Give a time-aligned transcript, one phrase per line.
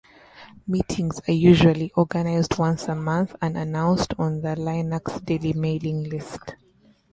[0.65, 6.55] Meetings are usually organized once a month and announced on the linux-delhi mailing-list.